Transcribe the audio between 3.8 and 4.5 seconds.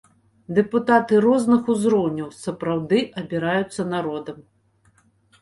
народам.